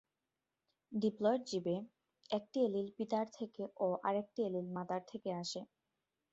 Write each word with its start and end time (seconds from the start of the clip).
Diploid 0.91 1.41
জীবে, 1.49 1.75
একটি 2.29 2.57
allele 2.61 2.87
পিতার 2.97 3.25
থেকে 3.37 3.63
ও 3.77 3.97
আরেকটি 4.07 4.39
অ্যালিল 4.43 4.67
মাতার 4.75 5.01
থেকে 5.11 5.29
আসে। 5.41 5.61